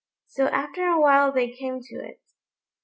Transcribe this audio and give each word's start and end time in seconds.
So 0.25 0.47
after 0.47 0.87
a 0.87 0.99
while 0.99 1.31
they 1.31 1.51
came 1.51 1.79
to 1.79 1.95
it. 1.97 2.19